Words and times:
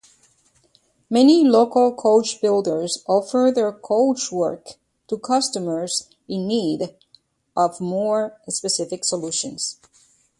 Many 1.11 1.43
local 1.43 1.95
coachbuilders 1.95 3.03
offered 3.07 3.53
their 3.53 3.71
coachwork 3.71 4.77
to 5.05 5.19
customers 5.19 6.07
in 6.27 6.47
need 6.47 6.95
of 7.55 7.79
more 7.79 8.41
specific 8.49 9.05
solutions. 9.05 9.77